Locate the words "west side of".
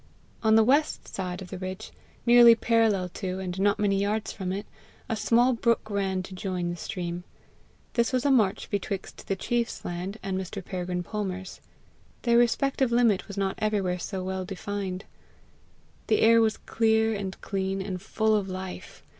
0.63-1.49